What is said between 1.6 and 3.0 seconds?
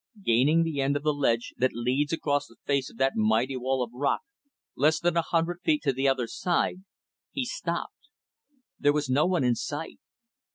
leads across the face of